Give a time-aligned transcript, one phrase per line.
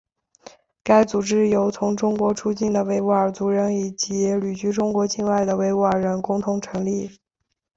[0.81, 7.19] 该组织由从中国出境的维吾尔族人以及旅居中国境外的维吾尔人共同成立。